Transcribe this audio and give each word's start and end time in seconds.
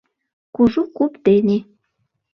—Кужу 0.55 0.83
куп 0.95 1.13
дене. 1.25 1.57